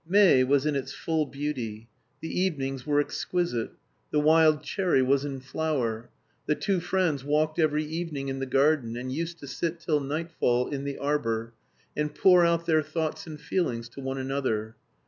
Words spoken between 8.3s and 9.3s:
the garden and